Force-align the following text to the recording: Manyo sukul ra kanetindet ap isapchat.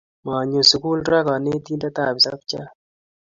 Manyo 0.25 0.61
sukul 0.69 0.99
ra 1.09 1.19
kanetindet 1.25 1.95
ap 2.07 2.17
isapchat. 2.19 2.69